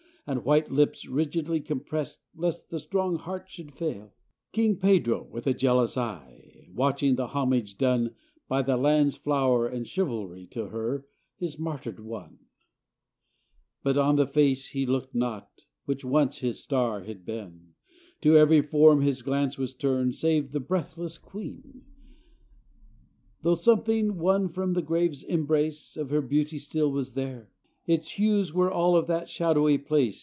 [0.27, 2.19] And white lips rigidly compressed.
[2.35, 4.13] Lest the strong heart should fail:
[4.53, 8.15] King Pedro, with a jealous eye, Watching the homage done
[8.47, 12.37] By the land's flower and chivalry To her, his martyred one.
[13.83, 17.73] 567 PORTUGAL But on the face he looked not Which once his star had been;
[18.21, 21.81] To every form his glance was turned Save of the breathless queen:
[23.41, 27.49] Though something, won from the grave's embrace, Of her beauty still was there,
[27.87, 30.19] Its hues were all of that shadowy place.